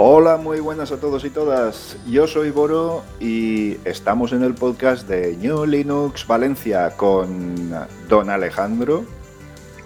[0.00, 1.96] Hola, muy buenas a todos y todas.
[2.06, 7.68] Yo soy Boro y estamos en el podcast de New Linux Valencia con
[8.08, 8.98] Don Alejandro.
[9.00, 9.06] Muy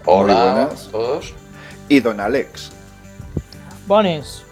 [0.05, 0.89] Hola buenas.
[0.89, 1.35] a todos.
[1.89, 2.73] Y Don Alex.
[3.87, 4.45] Bones.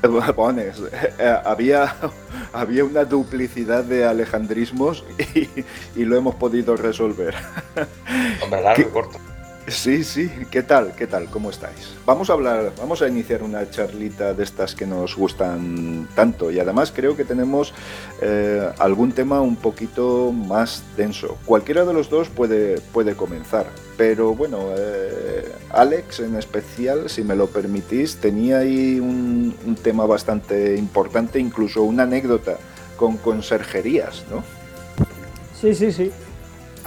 [0.36, 0.76] Pones,
[1.18, 1.96] eh, había,
[2.52, 5.48] había una duplicidad de alejandrismos y,
[6.00, 7.34] y lo hemos podido resolver.
[8.40, 9.18] Hombre, largo corto.
[9.70, 10.94] Sí, sí, ¿qué tal?
[10.94, 11.26] ¿Qué tal?
[11.26, 11.94] ¿Cómo estáis?
[12.06, 16.58] Vamos a hablar, vamos a iniciar una charlita de estas que nos gustan tanto y
[16.58, 17.74] además creo que tenemos
[18.22, 21.36] eh, algún tema un poquito más denso.
[21.44, 23.66] Cualquiera de los dos puede, puede comenzar,
[23.98, 30.06] pero bueno, eh, Alex en especial, si me lo permitís, tenía ahí un, un tema
[30.06, 32.56] bastante importante, incluso una anécdota
[32.96, 34.42] con conserjerías, ¿no?
[35.60, 36.10] Sí, sí, sí.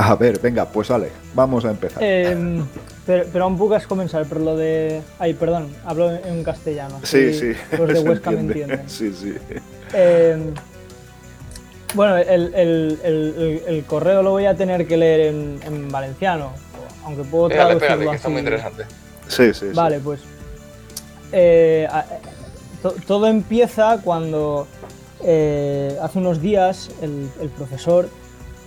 [0.04, 2.02] A ver, venga, pues Ale, vamos a empezar.
[2.02, 2.36] Eh,
[3.06, 5.02] pero, pero aún puedes comenzar por lo de...
[5.20, 7.00] Ay, perdón, hablo en castellano.
[7.04, 7.78] sí, así sí.
[7.78, 8.74] Los de Huesca me entiende.
[8.76, 8.90] entienden.
[8.90, 9.36] Sí, sí.
[9.94, 10.54] Eh,
[11.94, 15.90] bueno, el, el- el- el- el correo lo voy a tener que leer en, en
[15.92, 16.52] valenciano,
[17.06, 18.32] aunque puedo Pégale, traducirlo pégale, que está así.
[18.34, 18.84] muy interesante.
[19.28, 19.76] Sí, sí, sí.
[19.76, 20.22] Vale, pues.
[21.32, 21.88] eh,
[22.82, 24.68] to- todo empieza cuando
[25.24, 28.10] eh, hace unos días el, el profesor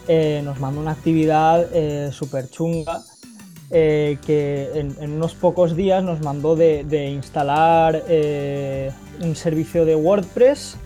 [0.08, 3.02] eh, nos mandó una actividad súper chunga
[3.70, 10.76] eh, que en, unos pocos días nos mandó de, instalar eh, un servicio de WordPress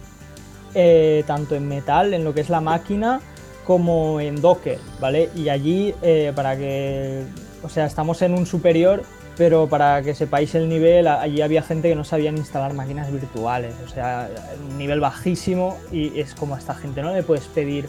[0.74, 3.20] eh, tanto en metal, en lo que es la máquina,
[3.66, 5.28] como en Docker, ¿vale?
[5.34, 7.24] Y allí, eh, para que,
[7.62, 9.02] o sea, estamos en un superior,
[9.36, 13.74] pero para que sepáis el nivel, allí había gente que no sabían instalar máquinas virtuales,
[13.84, 14.30] o sea,
[14.70, 17.88] un nivel bajísimo y es como a esta gente, no le puedes pedir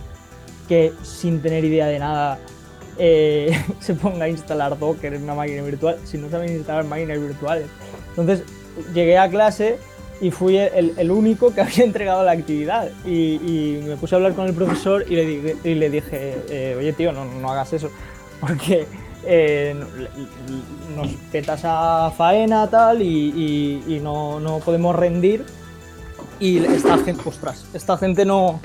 [0.69, 2.40] que sin tener idea de nada
[2.97, 7.19] eh, se ponga a instalar Docker en una máquina virtual si no saben instalar máquinas
[7.19, 7.66] virtuales.
[8.12, 8.44] Entonces
[8.94, 9.78] llegué a clase
[10.22, 14.18] y fui el, el único que había entregado la actividad y, y me puse a
[14.18, 17.51] hablar con el profesor y le dije, y le dije eh, oye tío, no, no
[17.51, 17.90] hagas eso,
[18.40, 18.86] porque
[19.25, 19.75] eh,
[20.96, 23.06] nos petas a faena tal y,
[23.88, 25.46] y- y no, no podemos rendir
[26.40, 28.62] y esta gente, ostras, esta gente no,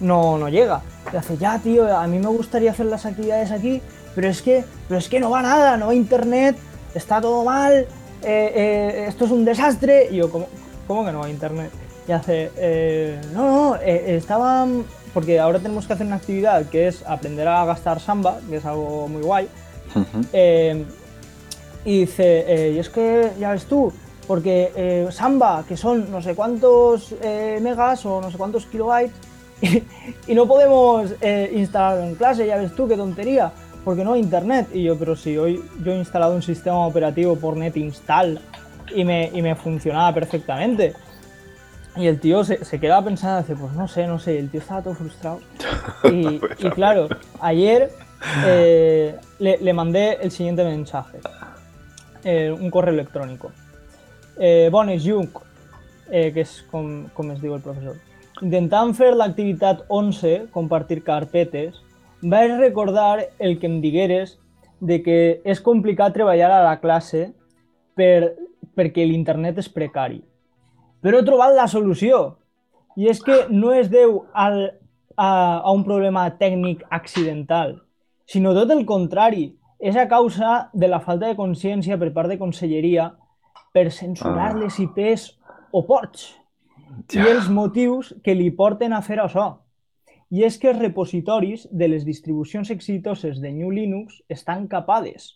[0.00, 0.82] no, no llega.
[1.14, 3.80] Y hace, ya tío, a mí me gustaría hacer las actividades aquí,
[4.16, 6.56] pero es que, pero es que no va nada, no va internet,
[6.92, 7.86] está todo mal, eh,
[8.24, 10.08] eh, esto es un desastre.
[10.10, 10.48] Y yo, ¿cómo,
[10.88, 11.70] cómo que no va internet?
[12.08, 16.88] Y hace, "Eh, no, no, eh, estaban, porque ahora tenemos que hacer una actividad que
[16.88, 19.48] es aprender a gastar samba, que es algo muy guay.
[21.84, 23.92] Y dice, y es que ya ves tú,
[24.26, 27.14] porque Samba, que son no sé cuántos
[27.60, 29.12] megas o no sé cuántos kilobytes,
[30.26, 33.52] y, no podemos eh, instalarlo en clase, ya ves tú, qué tontería,
[33.84, 34.68] porque no hay internet.
[34.72, 38.40] Y yo, pero si hoy yo he instalado un sistema operativo por NetInstall
[38.94, 40.94] y me, y me funcionaba perfectamente.
[41.96, 44.60] Y el tío se, se quedaba pensando, dice, pues no sé, no sé, el tío
[44.60, 45.40] estaba todo frustrado.
[46.04, 47.08] Y, y claro,
[47.40, 47.90] ayer
[48.44, 51.18] eh, le, le mandé el siguiente mensaje,
[52.24, 53.52] eh, un correo electrónico.
[54.36, 55.38] Eh, bones, Junc,
[56.10, 57.96] eh, que és com, com es diu el professor.
[58.44, 61.78] Intentant fer l'activitat 11, compartir carpetes,
[62.20, 64.34] vaig recordar el que em digueres
[64.84, 65.16] de que
[65.48, 67.30] és complicat treballar a la classe
[67.96, 68.34] per,
[68.76, 70.20] perquè l'internet és precari.
[71.00, 72.36] Però he trobat la solució.
[73.00, 74.60] I és que no es deu al,
[75.16, 75.30] a,
[75.64, 77.78] a un problema tècnic accidental,
[78.28, 79.54] sinó tot el contrari.
[79.80, 83.10] És a causa de la falta de consciència per part de conselleria
[83.72, 84.58] per censurar Ah.
[84.60, 85.30] les IPs
[85.72, 86.43] o ports
[87.14, 89.48] i els motius que li porten a fer això.
[90.34, 95.34] I és que els repositoris de les distribucions exitoses de New Linux estan capades.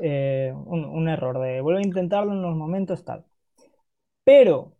[0.00, 3.24] Eh, un, un, error de vuelve a intentarlo en unos momentos tal.
[4.22, 4.76] Pero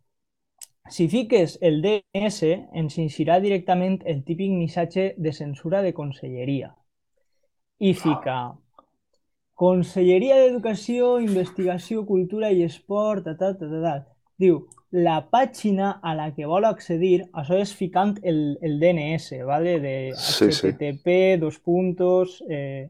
[0.89, 6.73] si fiques el DNS, ens eixirà directament el típic missatge de censura de conselleria.
[7.79, 8.37] I fica
[9.63, 13.93] Conselleria d'Educació, Investigació, Cultura i Esport, ta, ta, ta, ta, ta.
[14.41, 14.63] Diu,
[14.93, 19.79] la pàgina a la que vol accedir, això és ficant el, el DNS, ¿vale?
[19.79, 21.39] de sí, HTTP, sí.
[21.41, 22.89] dos puntos, eh,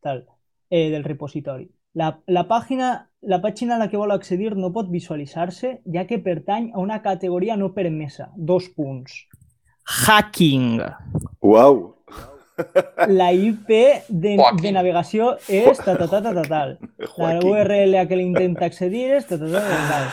[0.00, 0.26] tal,
[0.70, 1.70] eh, del repositori.
[1.94, 6.18] La, la, pàgina, la pàgina a la que vol accedir no pot visualitzar-se, ja que
[6.18, 8.32] pertany a una categoria no permesa.
[8.34, 9.14] Dos punts.
[9.84, 10.80] Hacking.
[11.40, 11.94] Uau!
[13.10, 13.70] La IP
[14.08, 16.76] de, de navegació és ta, ta, ta, ta, ta, tal.
[17.18, 20.10] La URL a que l'intenta accedir és ta, ta, ta, ta, tal.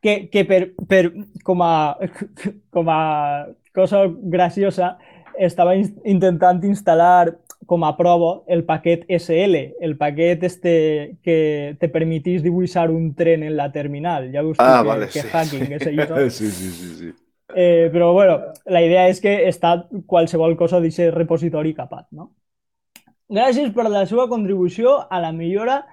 [0.00, 1.02] Que, que per, per,
[1.44, 1.96] com, a,
[2.72, 3.00] com a
[3.76, 4.94] cosa graciosa
[5.40, 7.36] estava intentant instal·lar
[7.70, 13.44] com a prova el paquet SL, el paquet este que te permitís dibuixar un tren
[13.46, 14.26] en la terminal.
[14.32, 15.28] Ja veus ah, que, vale, que sí.
[15.30, 16.18] hacking és això.
[16.34, 17.12] Sí, sí, sí, sí.
[17.54, 19.76] Eh, però bueno, la idea és que està
[20.10, 22.08] qualsevol cosa d'aquest repositori capat.
[22.10, 22.32] No?
[23.30, 25.84] Gràcies per la seva contribució a la millora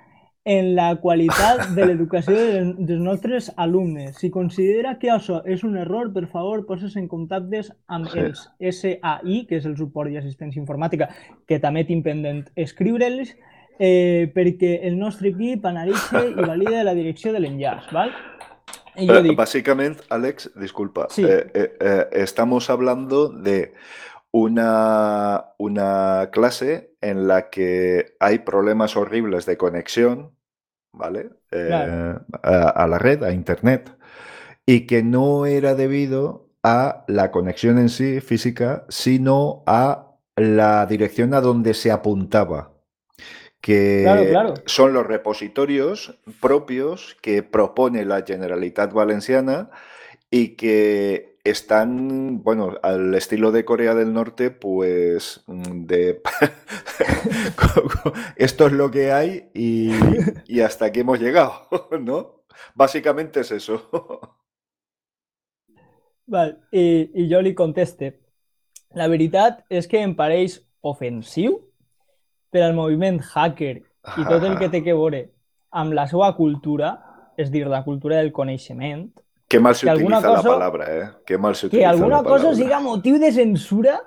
[0.47, 2.37] en la qualitat de l'educació
[2.79, 4.15] dels nostres alumnes.
[4.21, 8.19] Si considera que això és un error, per favor, poses en contactes amb Sí.
[8.23, 11.09] els SAI, que és el suport i assistència informàtica,
[11.45, 13.35] que també tinc pendent escriure'ls,
[13.77, 17.91] eh, perquè el nostre equip analitza i valida la direcció de l'enllaç.
[17.91, 21.23] yo Eh, digo, básicamente, Alex, disculpa, Sí.
[21.25, 23.73] eh, eh, estamos hablando de
[24.31, 30.31] una, una clase en la que hay problemas horribles de conexión,
[30.97, 31.29] ¿vale?
[31.51, 32.17] Eh, Claro.
[32.43, 33.95] a, a la red, a Internet,
[34.65, 41.33] y que no era debido a la conexión en sí física, sino a la dirección
[41.33, 42.73] a donde se apuntaba
[43.61, 44.53] que Claro, claro.
[44.65, 49.69] son los repositorios propios que propone la Generalitat Valenciana
[50.31, 56.21] y que están, bueno, al estilo de Corea del Norte, pues mm, de
[58.35, 59.91] esto es lo que hay y,
[60.47, 61.67] y hasta aquí hemos llegado,
[62.01, 62.43] ¿no?
[62.75, 63.89] Básicamente es eso.
[66.27, 68.17] Val, i, i jo li conteste.
[68.95, 71.55] La veritat és que em pareix ofensiu
[72.51, 75.23] per al moviment hacker i tot el que té que veure
[75.71, 76.97] amb la cultura,
[77.37, 79.11] és dir, la cultura del coneixement,
[79.47, 81.09] Qué mal se Que alguna utiliza la palabra, ¿eh?
[81.25, 84.01] Qué mal se que utiliza alguna la cosa siga motiu de censura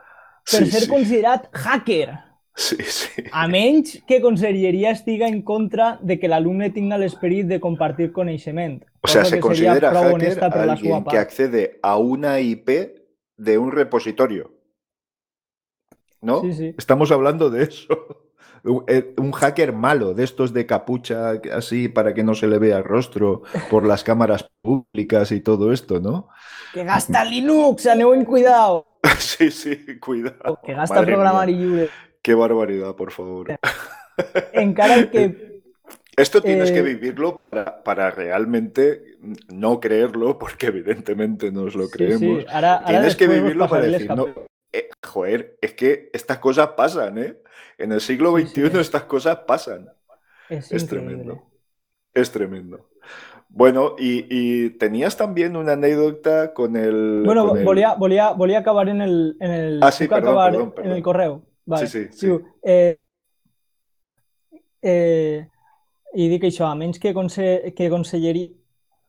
[0.45, 0.89] per Sí, ser sí.
[0.89, 2.19] considerat hacker.
[2.55, 3.23] Sí, sí.
[3.33, 8.83] A menys que Conselleria estiga en contra de que l'alumne tinga l'esperit de compartir coneixement.
[9.01, 12.69] O sea, se que considera hacker alguien que accede a una IP
[13.37, 14.53] de un repositorio.
[16.21, 16.43] ¿No?
[16.43, 16.75] Sí, sí.
[16.77, 17.89] Estamos hablando de eso.
[18.65, 22.59] Un, eh, un hacker malo, de estos de capucha así para que no se le
[22.59, 26.29] vea el rostro por las cámaras públicas y todo esto, ¿no?
[26.75, 28.87] Que gasta Linux, aneu en cuidado.
[29.19, 30.61] Sí, sí, cuidado.
[30.65, 31.89] Que gasta Madre programari mía, lliure.
[32.23, 33.49] Qué barbaridad, por favor.
[34.53, 35.51] Encara que
[36.17, 39.17] Esto tienes que Eh, vivirlo para, para realmente
[39.49, 42.43] no creerlo, porque evidentemente nos lo creemos.
[42.43, 42.47] sí,
[42.87, 44.27] Tienes que vivirlo para decir, no.
[44.73, 47.37] Eh, joder, es que estas cosas pasan, ¿eh?
[47.79, 48.79] En el siglo Sí, XXI sí.
[48.79, 49.89] estas cosas pasan.
[50.49, 51.43] Es tremendo.
[52.13, 52.89] Es tremendo.
[53.49, 57.23] Bueno, y, y tenías también una anécdota con el...
[57.25, 57.95] Bueno, con el- volia,
[58.33, 59.37] volia acabar en el...
[59.41, 60.93] En el Ah, sí, perdón, acabar perdón, en perdón.
[60.93, 61.43] el correu.
[61.67, 61.87] Vale.
[61.87, 62.27] Sí, sí, sí.
[62.27, 62.97] Diu, eh,
[64.83, 65.47] eh,
[66.15, 68.51] I dic això, a menys que, conse que Conselleria...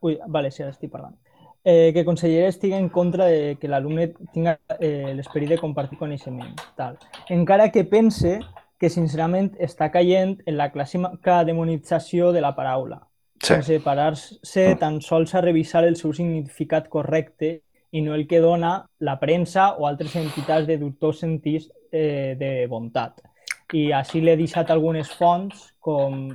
[0.01, 1.15] Ui, vale, sí, ara estic parlant.
[1.63, 6.55] Eh, que Conselleria estigui en contra de que l'alumne tinga eh, l'esperit de compartir coneixement.
[6.75, 6.97] Tal.
[7.29, 8.39] Encara que pense
[8.81, 13.03] que sincerament està caient en la clàssica demonització de la paraula.
[13.41, 13.55] Sí.
[13.55, 18.85] sense parar-se tan sols a revisar el seu significat correcte i no el que dona
[18.99, 23.17] la premsa o altres entitats de dubtós sentits eh, de bondat.
[23.73, 26.29] I així l'he deixat algunes fonts com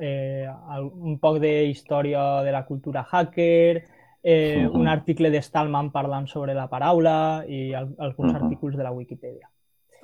[0.00, 3.84] eh, un poc de història de la cultura hacker,
[4.22, 4.80] eh, uh -huh.
[4.80, 8.42] un article de Stallman parlant sobre la paraula i al, alguns uh -huh.
[8.42, 9.48] articles de la Wikipedia.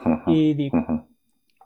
[0.05, 0.33] Uh -huh.
[0.35, 0.73] I dic,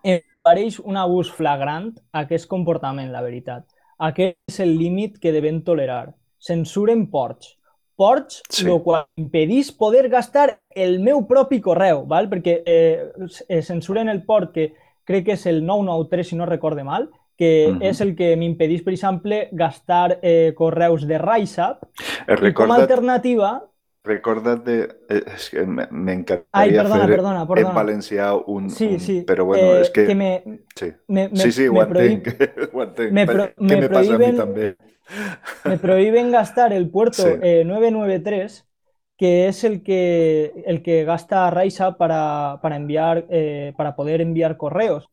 [0.03, 3.65] em pareix un abús flagrant aquest comportament, la veritat.
[3.99, 6.15] Aquest és el límit que devem tolerar.
[6.39, 7.59] Censuren ports.
[7.95, 8.65] Ports, sí.
[8.67, 12.29] lo qual impedís poder gastar el meu propi correu, val?
[12.29, 13.13] perquè eh,
[13.49, 14.73] eh, censuren el port que
[15.05, 17.11] crec que és el 993, si no recorde mal,
[17.43, 17.91] que uh -huh.
[17.91, 21.83] és el que m'impedís, per exemple, gastar eh, correus de RiseUp.
[22.29, 23.53] Eh, I com a alternativa...
[24.05, 24.77] Recorda't de...
[25.09, 27.69] És que m'encantaria perdona, fer perdona, perdona.
[27.69, 28.71] en valencià un...
[28.71, 29.01] Sí, un...
[29.01, 29.21] sí.
[29.27, 30.07] Però bueno, eh, és que...
[30.07, 30.31] que me,
[30.75, 30.89] sí.
[31.07, 32.25] Me, me, sí, sí, ho me entenc.
[32.25, 32.75] prohib...
[32.75, 33.13] Ho entenc.
[33.13, 33.47] Me, pro...
[33.47, 34.75] Què me, me passa a mi també?
[35.69, 37.35] Me prohíben gastar el puerto Sí.
[37.43, 38.65] eh, 993,
[39.19, 44.57] que es el que, el que gasta Raisa para, para, enviar, eh, para poder enviar
[44.57, 45.09] correos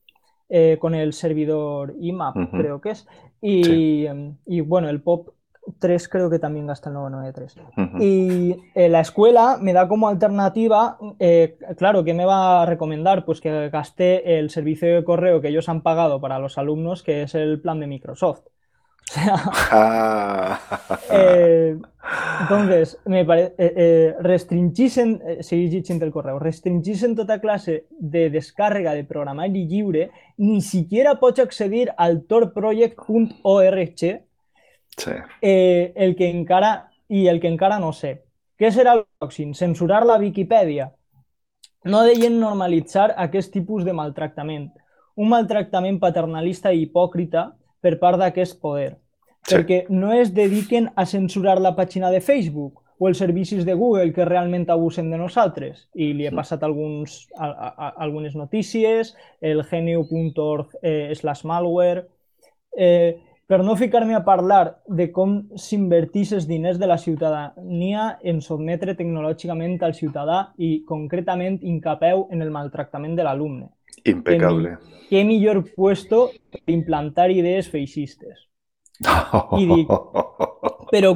[0.50, 3.08] eh, con el servidor IMAP, creo que es.
[3.42, 4.10] Y, Sí.
[4.48, 5.30] y bueno, el POP
[5.78, 7.56] 3 creo que también gasta el 993.
[7.78, 8.04] Ujú.
[8.04, 13.24] Y eh, la escuela me da como alternativa, eh, claro, ¿qué me va a recomendar?
[13.24, 17.22] Pues que gasté el servicio de correo que ellos han pagado para los alumnos, que
[17.24, 18.42] es el plan de Microsoft.
[19.10, 19.36] O sea,
[19.72, 20.60] Ah.
[21.12, 21.76] eh,
[22.42, 28.30] entonces, me parece, eh, eh, restringisen, eh, seguís llegint el correu, restringisen tota classe de
[28.30, 33.98] descàrrega de programari lliure, ni siquiera pots accedir al torproject.org,
[34.98, 35.12] Sí.
[35.42, 38.24] eh, el que encara, i el que encara no sé.
[38.60, 39.54] Què serà el pròxim?
[39.56, 40.92] Censurar la Viquipèdia?
[41.86, 44.70] No deien normalitzar aquest tipus de maltractament.
[45.16, 48.98] Un maltractament paternalista i hipòcrita per part d'aquest poder.
[49.46, 49.56] Sí.
[49.56, 54.12] Perquè no es dediquen a censurar la pàgina de Facebook o els servicis de Google
[54.14, 55.88] que realment abusen de nosaltres.
[55.96, 62.06] I li he passat alguns, a, a, a, algunes notícies, el geniu.org eh, slash malware...
[62.78, 63.18] Eh,
[63.50, 68.94] per no ficar-me a parlar de com s'invertís els diners de la ciutadania en sotmetre
[68.94, 73.72] tecnològicament al ciutadà i concretament incapeu en el maltractament de l'alumne.
[74.12, 74.76] Impecable.
[75.10, 78.46] Què millor puesto per implantar idees feixistes?
[79.58, 79.92] I dic,
[80.94, 81.14] però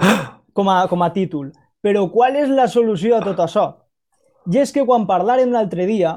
[0.56, 1.52] com a, com a títol,
[1.84, 3.66] però qual és la solució a tot això?
[4.52, 6.16] I és que quan parlàrem l'altre dia,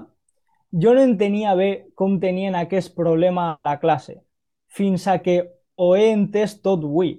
[0.72, 4.20] jo no entenia bé com tenien aquest problema a la classe,
[4.66, 5.40] fins a que
[5.76, 7.16] ho he entès tot avui.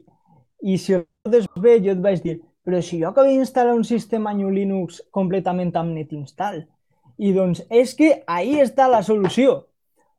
[0.64, 3.86] I si ho recordes bé, jo et vaig dir, però si jo acabo d'instal·lar un
[3.88, 6.66] sistema New Linux completament amb netinstall.
[7.18, 9.66] I doncs és que ahí està la solució.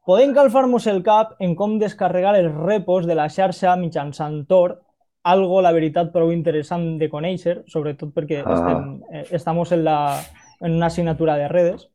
[0.09, 4.81] Podem calfar-nos el cap en com descarregar els repos de la xarxa mitjançant Tor,
[5.23, 8.55] algo, la veritat, prou interessant de conèixer, sobretot perquè Ah.
[8.55, 10.21] estem, eh, estamos en, la,
[10.61, 11.91] en una assignatura de redes,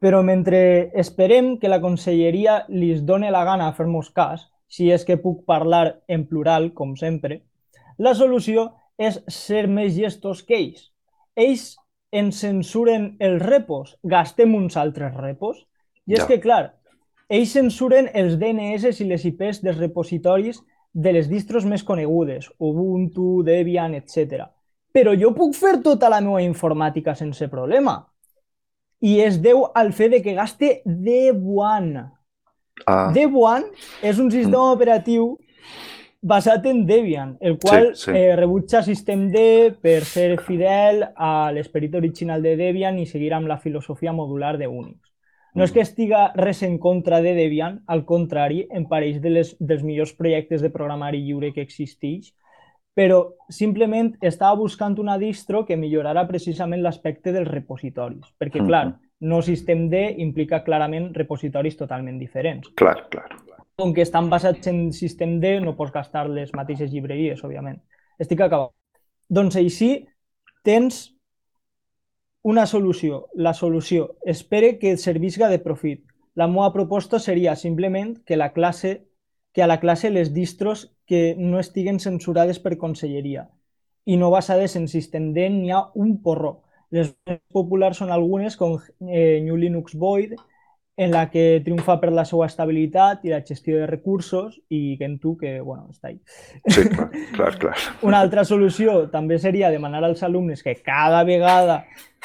[0.00, 5.04] però mentre esperem que la conselleria li done la gana a fer-nos cas, si és
[5.04, 7.42] que puc parlar en plural, com sempre,
[7.98, 10.92] la solució és ser més gestos que ells.
[11.36, 11.76] Ells
[12.12, 15.66] ens censuren els repos, gastem uns altres repos.
[16.06, 16.26] I és Ja.
[16.26, 16.74] que, clar,
[17.28, 20.60] ells censuren els DNS i les IPs dels repositoris
[20.92, 24.44] de les distros més conegudes, Ubuntu, Debian, etc.
[24.92, 28.06] Però jo puc fer tota la meva informàtica sense problema.
[29.00, 32.10] I es deu al fet de que gaste Debian.
[32.86, 33.64] Ah, Debian
[34.02, 35.38] és un sistema operatiu
[36.22, 38.10] basat en Debian, el qual Sí, sí.
[38.16, 39.34] Eh, rebutja systemd
[39.82, 44.68] per ser fidel a l'esperit original de Debian i seguir amb la filosofia modular de
[44.68, 45.00] Unix.
[45.54, 49.56] No és que estiga res en contra de Debian, al contrari, em pareix de les,
[49.60, 52.32] dels millors projectes de programari lliure que existeix,
[52.96, 58.66] però simplement estava buscant una distro que millorara precisament l'aspecte dels repositoris, perquè, Mhm.
[58.66, 62.68] clar, no systemd implica clarament repositoris totalment diferents.
[62.74, 63.28] clar, clar.
[63.80, 67.80] Com que estan basats en systemd, no pots gastar les mateixes llibreries, òbviament.
[68.20, 68.74] Estic acabant.
[69.32, 69.90] Doncs així
[70.66, 71.06] tens
[72.42, 73.28] una solució.
[73.34, 76.04] La solució, espere que servisca de profit.
[76.34, 79.06] La meva proposta seria simplement que, la classe,
[79.52, 83.48] que a la classe les distros que no estiguen censurades per conselleria
[84.04, 86.62] i no basades en systemd n'hi ha un porró.
[86.90, 87.12] Les
[87.54, 88.74] populars són algunes com
[89.08, 90.34] eh, New Linux Void,
[90.96, 95.38] en la que triomfa per la seva estabilitat i la gestió de recursos i Gentoo,
[95.40, 96.18] que bueno, està ahí.
[96.68, 97.76] Sí, clar, clar, clar.
[98.04, 101.84] Una altra solució també seria demanar als alumnes que cada vegada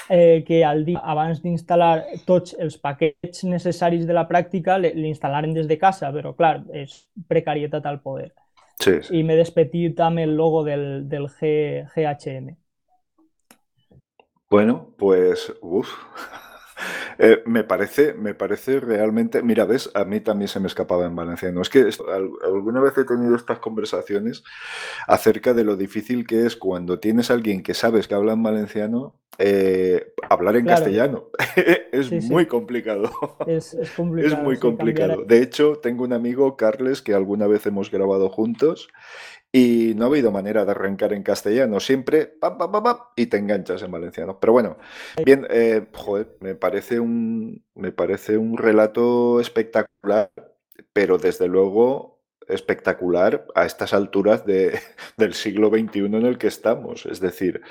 [0.09, 5.67] eh, que al dia abans d'instal·lar tots els paquets necessaris de la pràctica l'instal·laren des
[5.67, 8.33] de casa, però clar, és precarietat al poder.
[8.77, 9.15] Sí, sí.
[9.17, 12.51] I m'he despetit amb el logo del, del G, GHM.
[14.50, 15.95] Bueno, pues, uff.
[17.19, 19.41] Eh, me parece, me parece realmente.
[19.41, 21.62] Mira, ves, a mí también se me escapaba en valenciano.
[21.62, 21.89] Es que
[22.45, 24.43] alguna vez he tenido estas conversaciones
[25.07, 28.43] acerca de lo difícil que es cuando tienes a alguien que sabes que habla en
[28.43, 31.29] valenciano, eh, hablar en castellano.
[31.91, 33.12] es muy complicado.
[33.45, 34.36] Es, complicado.
[34.36, 35.24] Es muy complicado.
[35.24, 38.89] De hecho, tengo un amigo, Carles, que alguna vez hemos grabado juntos
[39.51, 43.38] y no ha habido manera de arrancar en castellano, siempre pam, pam, pam, y te
[43.38, 44.39] enganchas en valenciano.
[44.39, 44.77] Pero bueno,
[45.25, 50.32] bien, eh, joder, me parece, un, me parece un relato espectacular,
[50.94, 54.80] pero desde luego espectacular a estas alturas de,
[55.18, 57.06] del siglo XXI en el que estamos.
[57.06, 57.62] Es decir,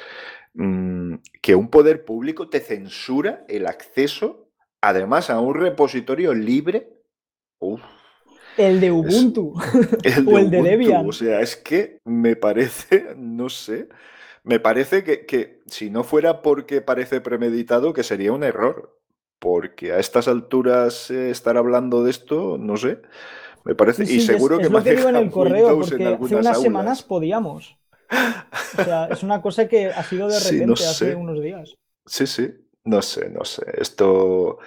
[0.55, 6.93] mm, que un poder público te censura el acceso, además, a un repositorio libre.
[7.59, 7.83] Uf,
[8.69, 9.55] el de Ubuntu.
[10.27, 11.09] o el de Debian.
[11.09, 13.89] O sea, es que me parece, no sé,
[14.43, 18.93] me parece que, si no fuera porque parece premeditado, que sería un error.
[19.39, 23.03] Porque a estas alturas eh, estar hablando de esto, no sé,
[23.65, 24.05] me parece.
[24.05, 27.77] y seguro que es lo que digo en el correo, porque hace unas semanas podíamos.
[28.79, 31.75] O sea, es una cosa que ha sido de repente hace unos días.
[32.07, 32.55] Sí, sí.
[32.87, 33.65] No sé, no sé.
[33.79, 34.59] Esto,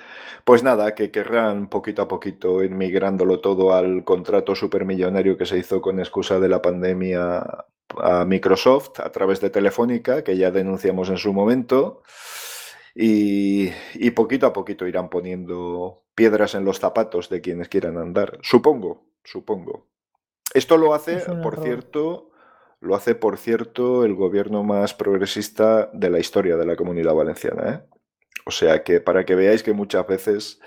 [0.43, 5.57] pues nada, que querrán poquito a poquito ir migrándolo todo al contrato supermillonario que se
[5.57, 7.43] hizo con excusa de la pandemia
[7.97, 12.03] a Microsoft a través de Telefónica, que ya denunciamos en su momento.
[12.93, 13.71] Y,
[14.11, 18.37] poquito a poquito irán poniendo piedras en los zapatos de quienes quieran andar.
[18.41, 19.87] Supongo, supongo.
[20.53, 22.31] Esto lo hace, por cierto,
[22.81, 27.69] lo hace, por cierto, el gobierno más progresista de la historia de la comunidad valenciana.
[27.69, 27.98] ¿eh?
[28.49, 30.59] O sea que para que veáis que muchas veces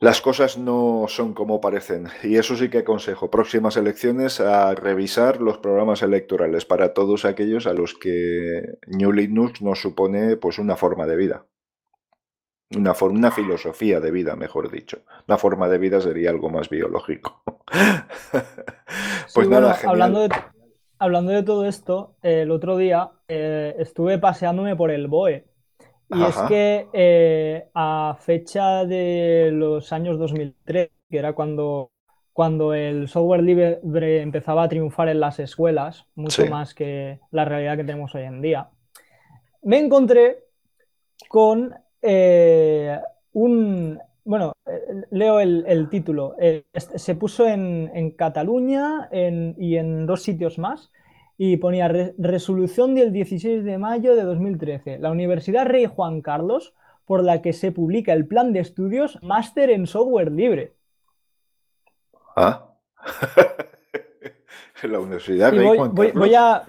[0.00, 2.08] las cosas no son como parecen.
[2.22, 3.30] Y eso sí que aconsejo.
[3.30, 9.60] Próximas elecciones a revisar los programas electorales para todos aquellos a los que New Linux
[9.60, 11.44] nos supone pues una forma de vida.
[12.74, 15.02] Una, una filosofía de vida, mejor dicho.
[15.26, 17.42] Una forma de vida sería algo más biológico.
[19.34, 20.30] pues nada, Hablando de,
[20.98, 25.47] hablando de todo esto, el otro día eh, estuve paseándome por el BOE
[26.10, 31.90] y es que eh, a fecha de los años 2003, que era cuando,
[32.32, 37.76] cuando el software libre empezaba a triunfar en las escuelas, mucho más que la realidad
[37.76, 38.70] que tenemos hoy en día,
[39.62, 40.44] me encontré
[41.28, 42.98] con eh,
[43.32, 43.98] un...
[44.24, 46.36] Bueno, eh, leo el, título.
[46.74, 50.90] se puso en, Cataluña y en dos sitios más
[51.40, 51.86] y ponía
[52.18, 54.98] resolución del 16 de mayo de 2013.
[54.98, 56.74] La Universidad Rey Juan Carlos,
[57.06, 60.74] por la que se publica el plan de estudios Máster en Software Libre.
[62.34, 62.66] Ah.
[64.82, 66.14] la Universidad Rey Juan Carlos.
[66.14, 66.64] Voy, a.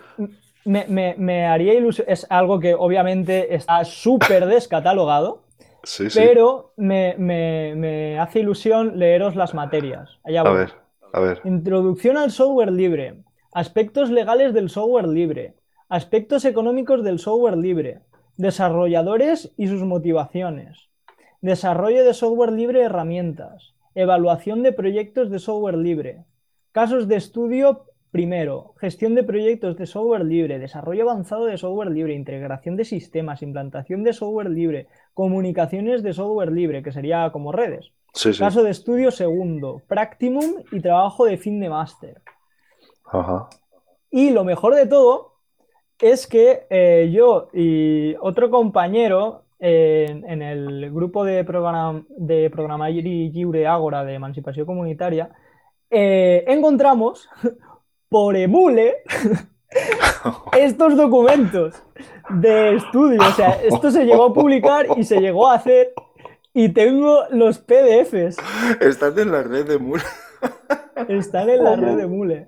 [0.65, 2.05] Me, haría ilusión.
[2.07, 5.43] Es algo que obviamente está súper descatalogado.
[5.81, 6.19] Sí, sí.
[6.19, 10.19] Pero me, hace ilusión leeros las materias.
[10.25, 10.73] Allá a ver,
[11.13, 11.39] a ver.
[11.45, 13.23] Introducción al software libre.
[13.51, 15.55] Aspectos legales del software libre.
[15.87, 18.01] Aspectos económicos del software libre.
[18.37, 20.89] Desarrolladores y sus motivaciones.
[21.41, 23.73] Desarrollo de software libre herramientas.
[23.95, 26.25] Evaluación de proyectos de software libre.
[26.73, 28.75] Casos de estudio primero.
[28.77, 30.59] Gestión de proyectos de software libre.
[30.59, 32.13] Desarrollo avanzado de software libre.
[32.13, 33.41] Integración de sistemas.
[33.41, 34.85] Implantación de software libre.
[35.15, 37.93] Comunicaciones de software libre, que sería como redes.
[38.37, 39.81] Caso de estudio segundo.
[39.87, 42.21] Practimum y trabajo de fin de máster.
[44.11, 45.33] Y lo mejor de todo
[45.99, 53.67] es que eh, yo y otro compañero en el grupo de, programa, de Programari Lliure
[53.67, 55.31] Ágora de Emancipación Comunitaria
[55.91, 57.27] eh, encontramos
[58.09, 58.97] por emule
[60.57, 61.81] estos documentos
[62.29, 63.19] de estudio.
[63.21, 65.93] O sea, esto se llegó a publicar y se llegó a hacer
[66.53, 68.37] y tengo los PDFs.
[68.79, 70.03] Están en la red de Mule.
[71.07, 72.47] Están en la red de Mule.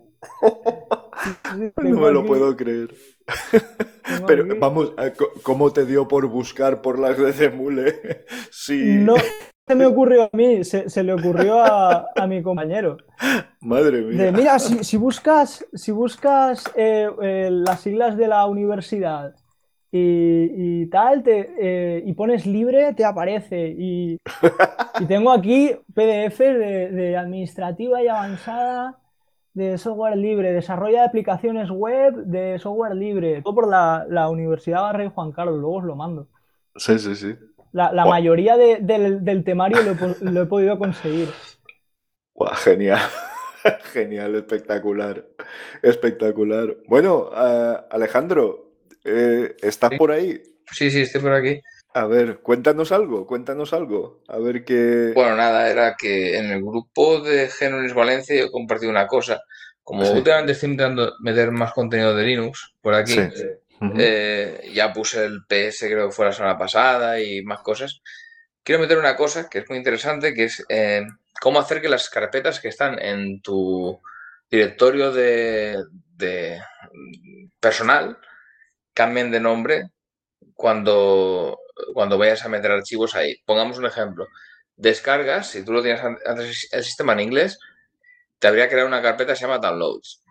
[1.55, 2.93] No me lo puedo creer.
[4.27, 4.93] Pero vamos,
[5.43, 8.25] ¿cómo te dio por buscar por las redes de Mule?
[8.51, 8.97] Sí.
[8.99, 9.15] No
[9.67, 12.97] se me ocurrió a mí, se, le ocurrió a, mi compañero.
[13.62, 14.31] Madre mía.
[14.31, 19.34] mira, si, buscas, si buscas eh, eh, las siglas de la universidad
[19.93, 23.73] y, tal, te, eh, y pones libre, te aparece.
[23.77, 24.17] Y,
[25.07, 29.00] tengo aquí PDF de administrativa y avanzada
[29.53, 35.31] de software libre, desarrolla aplicaciones web de software libre, todo por la, Universidad Rey Juan
[35.31, 36.27] Carlos, luego os lo mando.
[36.75, 37.35] Sí, sí, sí.
[37.73, 39.77] La, mayoría del, temario
[40.21, 41.29] lo, he podido conseguir.
[42.55, 42.99] genial,
[43.93, 45.25] genial, espectacular,
[45.81, 46.77] espectacular.
[46.87, 50.41] Bueno, eh, Alejandro, eh, ¿estás por ahí?
[50.71, 51.61] Sí, sí, estoy por aquí.
[51.93, 54.21] A ver, cuéntanos algo, cuéntanos algo.
[54.27, 55.12] A ver qué.
[55.13, 59.41] Bueno, nada, era que en el grupo de Genonis Valencia yo compartí una cosa.
[59.84, 63.17] Como últimamente estoy intentando meter más contenido de Linux por aquí,
[63.97, 68.01] eh, ya puse el PS, creo que fue la semana pasada y más cosas.
[68.63, 71.01] Quiero meter una cosa que es muy interesante, que es eh,
[71.41, 73.99] cómo hacer que las carpetas que están en tu
[74.49, 75.84] directorio de,
[76.15, 76.62] de
[77.60, 78.17] personal
[78.93, 79.89] cambien de nombre
[80.54, 81.58] cuando,
[81.93, 83.37] cuando vayas a meter archivos ahí.
[83.45, 84.27] Pongamos un ejemplo.
[84.75, 87.59] Descargas, si tú lo tienes antes el sistema en inglés,
[88.39, 90.23] te habría creado una carpeta que se llama Downloads.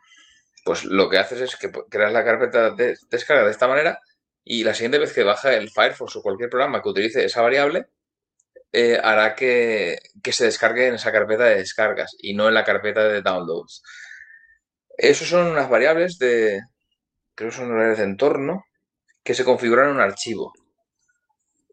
[0.65, 3.99] Pues lo que haces es que creas la carpeta de descarga de esta manera
[4.45, 7.87] y la siguiente vez que baja el Firefox o cualquier programa que utilice esa variable,
[8.73, 9.99] eh, hará que,
[10.31, 13.83] se descargue en esa carpeta de descargas y no en la carpeta de downloads.
[14.97, 16.61] Esos son unas variables de,
[17.35, 18.65] creo que son variables de entorno,
[19.25, 20.53] que se configuran en un archivo.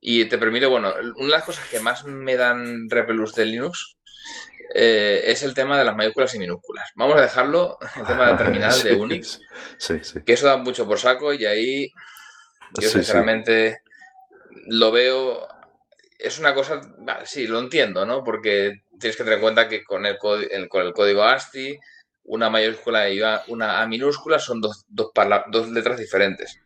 [0.01, 3.97] Y te permite, bueno, una de las cosas que más me dan repelús de Linux
[4.73, 6.91] eh, es el tema de las mayúsculas y minúsculas.
[6.95, 9.39] Vamos a dejarlo, el tema de terminal de Unix,
[10.25, 11.91] que eso da mucho por saco y ahí
[12.79, 13.81] yo sinceramente
[14.67, 15.47] lo veo,
[16.19, 16.81] es una cosa,
[17.25, 18.23] sí, lo entiendo, ¿no?
[18.23, 20.41] Porque tienes que tener en cuenta que con el, con
[20.86, 21.79] el código ASCII,
[22.23, 25.12] una mayúscula y una A minúscula son dos, dos,
[25.49, 26.60] dos letras diferentes.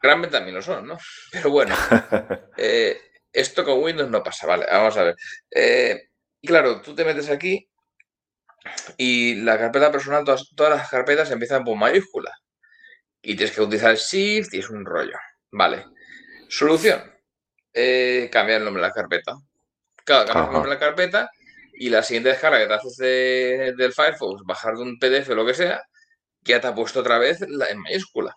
[0.00, 0.98] Realmente también lo son, ¿no?
[1.32, 1.74] Pero bueno,
[2.56, 3.00] eh,
[3.32, 5.16] esto con Windows no pasa, vale, vamos a ver.
[5.50, 6.08] Eh,
[6.42, 7.68] claro, tú te metes aquí
[8.96, 12.32] y la carpeta personal, todas, todas las carpetas empiezan por mayúscula.
[13.20, 15.18] Y tienes que utilizar el Shift y es un rollo.
[15.50, 15.86] Vale.
[16.48, 17.02] Solución.
[17.72, 19.36] Eh, cambiar el nombre de la carpeta.
[20.04, 21.30] Claro, cambias el nombre de la carpeta
[21.74, 22.96] y la siguiente descarga que te haces
[23.76, 25.82] del Firefox, bajar de un PDF o lo que sea,
[26.42, 28.34] ya te ha puesto otra vez en mayúscula.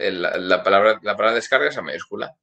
[0.00, 2.34] La, palabra, la palabra descarga es en mayúscula.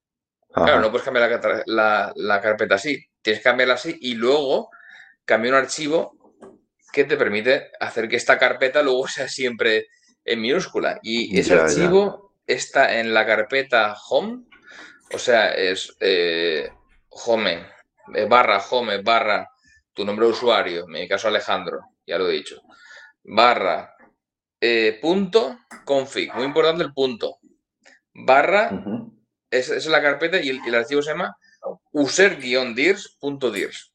[0.53, 3.05] Claro, no puedes cambiar la, carpeta así.
[3.21, 4.69] Tienes que cambiarla así y luego
[5.25, 6.17] cambiar un archivo
[6.91, 9.87] que te permite hacer que esta carpeta luego sea siempre
[10.23, 10.99] en minúscula.
[11.03, 14.45] Y ese archivo está en la carpeta home,
[15.13, 16.71] o sea, es eh,
[17.09, 17.67] home,
[18.15, 19.49] eh, barra home, barra
[19.93, 22.61] tu nombre de usuario, en mi caso Alejandro, ya lo he dicho,
[23.23, 23.95] barra
[24.59, 27.37] eh, punto config, muy importante el punto,
[28.17, 28.83] barra,
[29.49, 31.37] esa es, la carpeta y el, archivo se llama
[31.91, 33.93] user-dirs.dirs.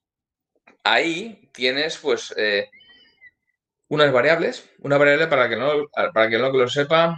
[0.85, 2.35] Ahí tienes pues
[3.89, 7.17] unas variables, una variable para que no, para que no lo sepa,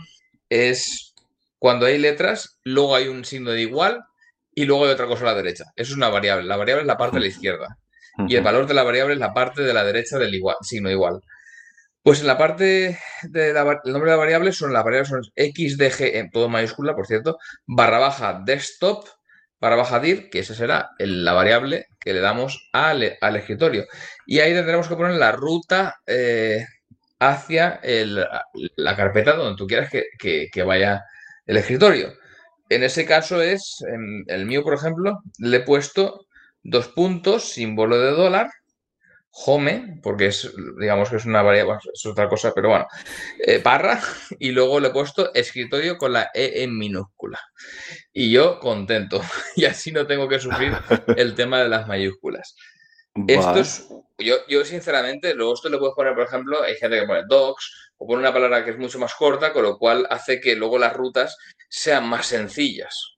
[0.48, 1.14] es
[1.58, 4.04] cuando hay letras, luego hay un signo de igual
[4.54, 5.64] y luego hay otra cosa a la derecha.
[5.76, 6.46] Eso es una variable.
[6.46, 7.78] La variable es la parte de la izquierda
[8.28, 10.90] y el valor de la variable es la parte de la derecha del igual, signo
[10.90, 11.20] igual.
[12.04, 16.30] Pues en la parte del nombre de la variable son las variables son xdg en
[16.30, 19.06] todo mayúscula, por cierto, barra baja desktop,
[19.58, 23.86] barra baja dir, que esa será la variable que le damos al, escritorio.
[24.26, 26.66] Y ahí tendremos que poner la ruta eh,
[27.20, 27.80] hacia
[28.76, 31.02] la carpeta donde tú quieras que, vaya
[31.46, 32.12] el escritorio.
[32.68, 36.26] En ese caso es, en el mío, por ejemplo, le he puesto
[36.62, 38.50] dos puntos, símbolo de dólar,
[39.36, 42.86] home, porque es, digamos que es una variable, es otra cosa, pero bueno,
[43.44, 44.00] eh, barra,
[44.38, 47.40] y luego le he puesto escritorio con la E en minúscula.
[48.12, 49.20] Y yo contento,
[49.56, 50.72] y así no tengo que sufrir
[51.16, 52.56] el tema de las mayúsculas.
[53.28, 57.06] Esto es, yo, yo sinceramente, luego esto le puedes poner, por ejemplo, hay gente que
[57.06, 60.40] pone docs o pone una palabra que es mucho más corta, con lo cual hace
[60.40, 61.36] que luego las rutas
[61.68, 63.16] sean más sencillas.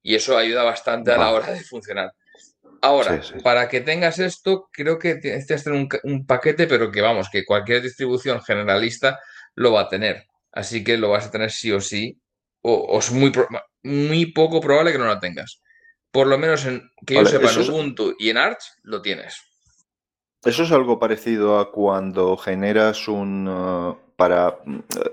[0.00, 2.12] Y eso ayuda bastante a la hora de funcionar.
[2.84, 7.30] Ahora, para que tengas esto, creo que tienes que tener un, paquete, pero que vamos,
[7.30, 9.20] que cualquier distribución generalista
[9.54, 10.26] lo va a tener.
[10.50, 12.20] Así que lo vas a tener sí o sí,
[12.60, 13.32] o, es muy,
[13.84, 15.62] muy poco probable que no lo tengas.
[16.10, 19.40] Por lo menos en que yo sepa, en Ubuntu y en Arch lo tienes.
[20.44, 24.60] Eso es algo parecido a cuando generas un, uh, para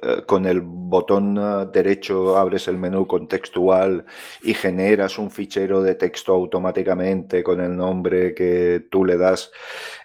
[0.04, 4.06] eh, con el botón eh, derecho abres el menú contextual
[4.44, 9.52] y generas un fichero de texto automáticamente con el nombre que tú le das.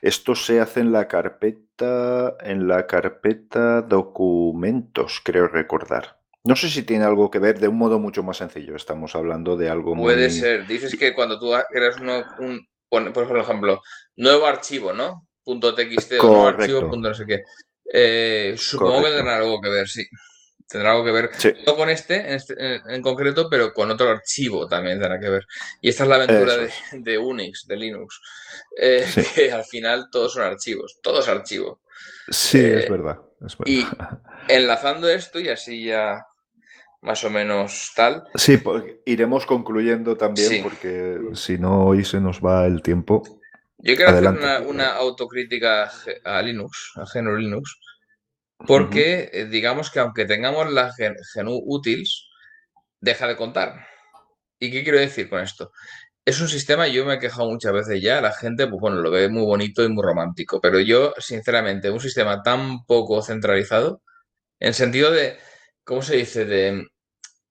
[0.01, 6.19] Esto se hace en la carpeta en la carpeta documentos, creo recordar.
[6.43, 8.75] No sé si tiene algo que ver de un modo mucho más sencillo.
[8.75, 10.67] Estamos hablando de algo Puede ser.
[10.67, 13.83] Dices que cuando tú creas un, por ejemplo,
[14.17, 15.27] nuevo archivo, ¿no?
[15.45, 17.43] .txt o nuevo archivo, punto no sé qué.
[17.93, 20.07] Eh, supongo que tendrá algo que ver, sí.
[20.69, 21.31] Tendrá algo que ver,
[21.67, 22.55] no con este, este
[22.89, 25.47] en, concreto, pero con otro archivo también tendrá que ver.
[25.81, 26.55] Y esta es la aventura
[26.93, 28.21] de, Unix, de Linux,
[28.81, 31.79] eh, que al final todos son archivos, todos archivos.
[32.29, 33.19] Sí, es, eh, verdad,
[33.67, 33.87] Y
[34.49, 36.27] enlazando esto, y así ya
[37.03, 38.25] más o menos tal.
[38.35, 43.23] Sí, pues, iremos concluyendo también porque si no hoy se nos va el tiempo.
[43.87, 45.93] Yo quiero hacer una, autocrítica
[46.25, 47.79] a Linux, a GNU Linux,
[48.67, 52.31] porque eh, digamos que aunque tengamos la GNU Utils,
[52.99, 53.87] deja de contar.
[54.59, 55.71] ¿Y qué quiero decir con esto?
[56.25, 59.11] Es un sistema, yo me he quejado muchas veces ya, la gente, pues bueno, lo
[59.11, 64.01] ve muy bonito y muy romántico, pero yo, sinceramente, un sistema tan poco centralizado,
[64.61, 65.37] en sentido de,
[65.85, 66.47] ¿cómo se dice?
[66.47, 66.87] De,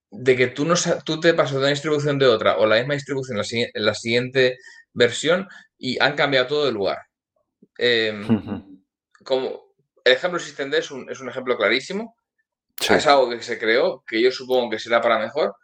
[0.10, 0.74] de que tú, no,
[1.06, 4.58] tú te pasas de una distribución de otra o la misma distribución en la, siguiente
[4.94, 7.00] versión y han cambiado todo de lugar.
[7.78, 8.82] Em,
[9.24, 12.16] como el ejemplo existente es un, es un ejemplo clarísimo.
[12.90, 15.56] Es algo que se creó, que yo supongo que será para mejor,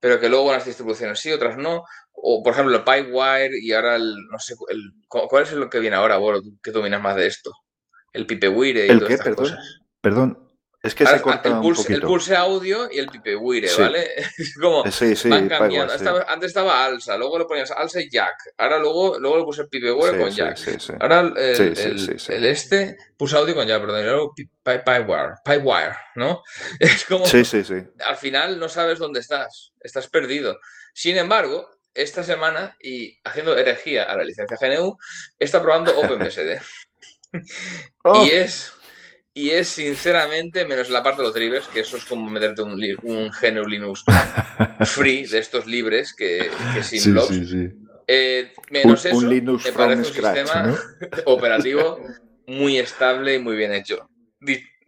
[0.00, 1.84] pero que luego las distribuciones sí, otras no.
[2.12, 5.78] O, por ejemplo, el PipeWire y ahora el, no sé, el, ¿cuál es lo que
[5.78, 7.52] viene ahora, Boro, que dominas más de esto?
[8.12, 9.14] El PipeWire y ¿El todas qué?
[9.14, 9.80] Estas cosas.
[10.00, 10.47] Perdón,
[10.80, 11.94] es que se corta el, pulse, un poquito.
[11.94, 14.10] el pulse audio y el pipewire, ¿vale?
[14.36, 15.92] Es como sí, sí, van cambiando.
[16.28, 18.36] antes estaba alza, luego le ponías alza y jack.
[18.56, 20.56] Ahora luego, luego le puse el pipewire con jack.
[21.00, 24.00] Ahora el, el, este pulse audio con jack, perdón.
[24.00, 26.42] Y luego pipewire, pipewire, ¿no?
[26.78, 27.26] Es como.
[27.26, 27.82] Sí, sí, sí.
[28.04, 29.72] Al final no sabes dónde estás.
[29.80, 30.60] Estás perdido.
[30.94, 34.96] Sin embargo, esta semana, y haciendo herejía a la licencia GNU,
[35.40, 36.60] está probando OpenBSD.
[38.04, 38.24] oh.
[38.24, 38.72] Y es
[39.38, 42.72] y es sinceramente, menos la parte de los drivers, que eso es como meterte un,
[43.04, 44.02] un GNU Linux
[44.86, 46.50] free de estos libres que,
[46.82, 47.32] sin sí, blogs.
[48.08, 50.76] Eh, menos eso, me parece un sistema
[51.26, 52.00] operativo
[52.48, 54.10] muy estable y muy bien hecho.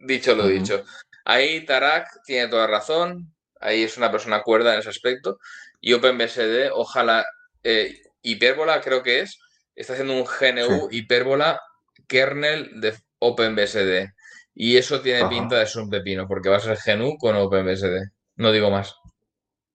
[0.01, 0.83] dicho lo dicho.
[1.23, 3.33] Ahí Tarak tiene toda razón.
[3.61, 5.39] Ahí es una persona cuerda en ese aspecto.
[5.79, 7.25] Y OpenBSD, ojalá.
[7.63, 9.39] Eh, Hipérbola creo que es.
[9.77, 11.61] Está haciendo un GNU Hipérbola
[12.07, 14.09] kernel de OpenBSD.
[14.53, 18.11] Y eso tiene pinta de ser un pepino, porque va a ser GNU con OpenBSD.
[18.35, 18.95] No digo más.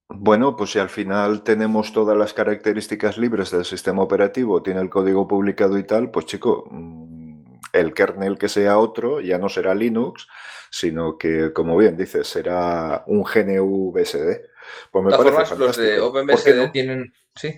[0.09, 4.91] Bueno, pues si al final tenemos todas las características libres del sistema operativo, tiene el
[4.91, 9.75] código publicado y tal, pues chico, mm, el kernel que sea otro ya no será
[9.75, 10.29] Linux,
[10.71, 14.43] sino que, como bien dices, será un GNU BSD.
[14.91, 17.13] Pues me parece formas, los de OpenBSD tienen.
[17.35, 17.57] Sí.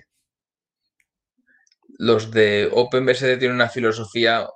[1.97, 4.47] Los de OpenBSD tienen una filosofía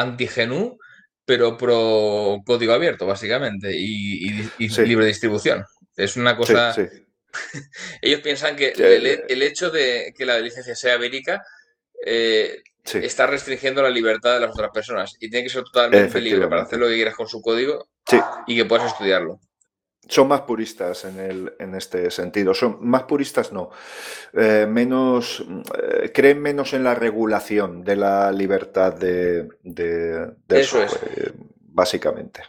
[0.00, 0.78] anti-GNU
[1.24, 5.62] pero pro código abierto, básicamente, y, libre distribución.
[5.94, 6.74] Es una cosa...
[8.00, 11.44] Ellos piensan que el, hecho de que la licencia sea ibérica
[12.06, 12.62] eh,
[12.94, 16.62] está restringiendo la libertad de las otras personas y tiene que ser totalmente libre para
[16.62, 17.90] hacer lo que quieras con su código
[18.46, 19.38] y que puedas estudiarlo
[20.08, 22.54] son más puristas en, el, en este sentido.
[22.54, 23.70] Son más puristas, no.
[24.32, 25.44] Eh, menos
[25.80, 30.98] eh, creen menos en la regulación de la libertad de, de, Eso es.
[31.58, 32.42] básicamente.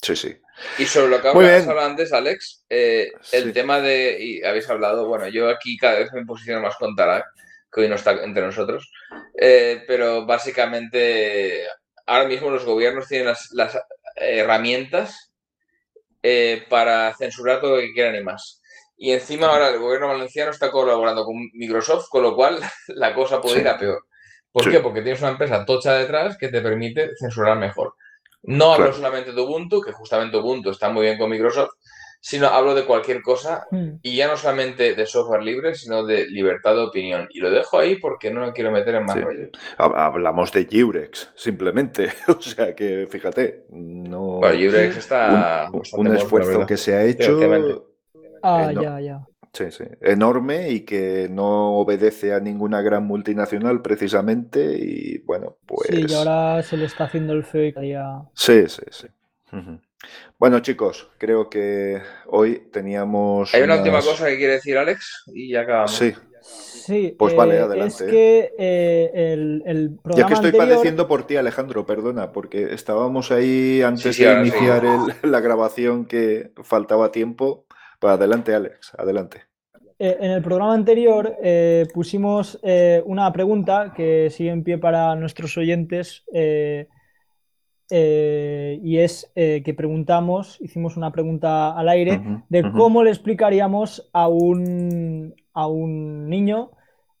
[0.00, 0.36] Sí, sí.
[0.78, 4.18] Y sobre lo que hablado antes, Alex, eh, el tema de.
[4.20, 7.24] Y habéis hablado, bueno, yo aquí cada vez me posiciono más con Tarak,
[7.72, 8.90] que hoy no está entre nosotros.
[9.34, 11.64] pero básicamente,
[12.06, 13.78] ahora mismo los gobiernos tienen las, las
[14.16, 15.32] herramientas
[16.22, 18.62] eh, para censurar todo lo que quieran y más.
[18.96, 23.40] Y encima ahora el gobierno valenciano está colaborando con Microsoft, con lo cual la cosa
[23.40, 24.06] puede ir a peor.
[24.52, 24.80] ¿Por qué?
[24.80, 27.94] Porque tienes una empresa tocha detrás que te permite censurar mejor.
[28.42, 31.74] No hablo solamente de Ubuntu, que justamente Ubuntu está muy bien con Microsoft,
[32.20, 33.98] sino hablo de cualquier cosa hmm.
[34.02, 37.28] y ya no solamente de software libre, sino de libertad de opinión.
[37.30, 39.48] Y lo dejo ahí porque no me quiero meter en más rollo.
[39.78, 42.08] Hablamos de Jurex, simplemente.
[42.28, 44.38] o sea que, fíjate, no...
[44.38, 45.70] Bueno, está...
[45.72, 47.38] Un, esfuerzo que se ha hecho...
[48.42, 49.26] Ah, ya, ya.
[49.52, 49.84] Sí, sí.
[50.02, 55.88] Enorme y que no obedece a ninguna gran multinacional precisamente y bueno, pues...
[55.88, 57.94] Sí, y ahora se le está haciendo el feo y
[58.34, 59.06] Sí, sí, sí.
[60.38, 63.54] Bueno, chicos, creo que hoy teníamos.
[63.54, 65.96] Hay una última cosa que quiere decir Alex y ya acabamos.
[65.96, 66.14] Sí.
[66.86, 68.04] Sí, pues vale, eh, adelante.
[68.04, 69.32] Es que eh,
[69.66, 70.16] el, programa.
[70.16, 74.84] Ya que estoy padeciendo por ti, Alejandro, perdona, porque estábamos ahí antes de iniciar
[75.24, 77.66] la grabación que faltaba tiempo.
[77.98, 79.42] Pues adelante, Alex, adelante.
[79.98, 81.36] Eh, en el programa anterior
[81.92, 82.60] pusimos
[83.04, 86.24] una pregunta que sigue en pie para nuestros oyentes
[87.88, 94.10] eh, y es eh, que preguntamos, hicimos una pregunta al aire de cómo le explicaríamos
[94.12, 96.72] a un, a un niño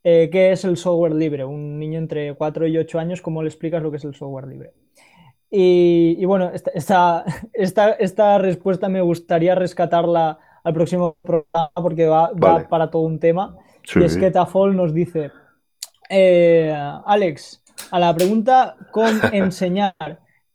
[0.02, 3.48] eh, qué es el software libre, un niño entre 4 y 8 años, cómo le
[3.48, 4.72] explicas lo que es el software libre.
[5.50, 12.32] Y, bueno, esta, esta, esta, respuesta me gustaría rescatarla al próximo programa porque va,
[12.68, 13.56] para todo un tema.
[13.94, 15.30] Y es que Tafol nos dice,
[16.10, 19.94] Alex, a la pregunta con enseñar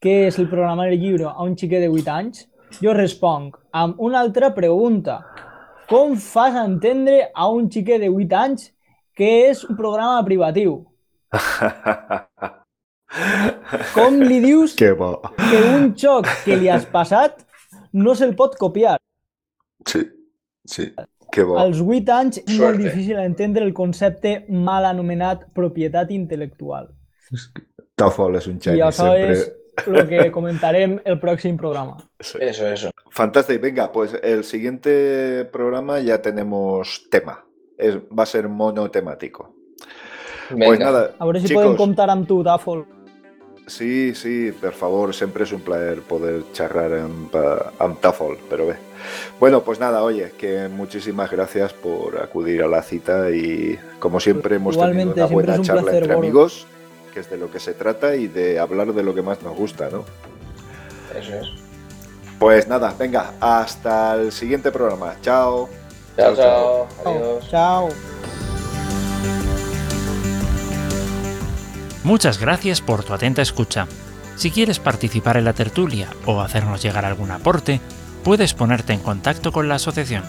[0.01, 2.45] què és el programari lliure a un xiquet de 8 anys,
[2.81, 5.19] jo responc, amb una altra pregunta.
[5.91, 8.71] Com fas entendre a un xiquet de 8 anys
[9.17, 10.79] que és un programa privatiu?
[13.93, 15.13] Com li dius que, bo.
[15.37, 17.45] que un xoc que li has passat
[17.93, 18.97] no se'l pot copiar?
[19.85, 20.05] Sí,
[20.65, 20.89] sí.
[21.31, 21.59] Que bo.
[21.61, 26.89] Als 8 anys és molt difícil entendre el concepte mal anomenat propietat intel·lectual.
[27.99, 28.81] Tafol és un geni.
[28.81, 29.61] I sempre.
[29.88, 31.97] El que comentarem el pròxim programa.
[32.19, 32.38] Sí.
[32.41, 32.91] Eso, eso.
[33.10, 33.62] Fantástico.
[33.62, 37.43] Venga, pues el siguiente programa ya tenemos tema.
[37.77, 39.55] Es, va a ser monotemático.
[40.49, 40.65] Venga.
[40.67, 42.86] Pues nada, A veure si chicos, podem comptar amb tu, Tàfol.
[43.67, 47.29] Sí, sí, por favor, siempre es un placer poder charlar en,
[47.79, 48.75] amb Tafol, pero ve.
[49.39, 54.57] Bueno, pues nada, oye, que muchísimas gracias por acudir a la cita y como siempre
[54.57, 56.67] hemos Igualmente, tenido una buena charla placer, entre amigos,
[57.12, 59.56] que es de lo que se trata y de hablar de lo que más nos
[59.56, 60.06] gusta, ¿no?
[61.15, 61.47] Eso es.
[62.39, 65.15] Pues nada, venga, hasta el siguiente programa.
[65.21, 65.69] Chao.
[66.17, 67.13] Chao, Chao, chao.
[67.13, 67.50] Adiós.
[67.50, 67.89] Chao.
[72.04, 73.88] Muchas gracias por tu atenta escucha.
[74.36, 77.80] Si quieres participar en la tertulia o hacernos llegar algún aporte,
[78.24, 80.24] puedes ponerte en contacto con la asociación.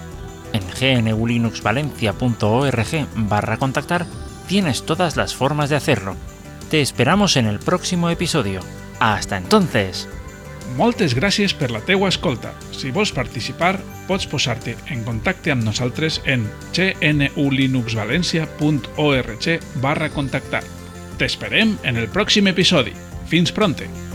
[0.53, 0.63] En
[1.05, 4.05] gnulinuxvalencia.org barra contactar
[4.47, 6.15] tienes todas las formas de hacerlo.
[6.73, 8.63] Te esperamos en el próximo episodio.
[8.99, 10.09] Hasta entonces.
[10.79, 12.57] Moltes gràcies per la teua escolta.
[12.73, 13.77] Si vols participar,
[14.09, 19.47] pots posar-te en contacte amb nosaltres en gnulinuxvalencia.org
[19.85, 20.65] barra contactar.
[21.21, 22.97] T'esperem en el pròxim episodi.
[23.29, 24.12] Fins pronte!